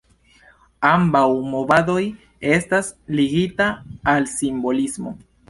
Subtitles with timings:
[0.91, 1.21] Ambaŭ
[1.51, 1.99] movadoj
[2.57, 3.69] estas ligita
[4.17, 5.17] al simbolismo.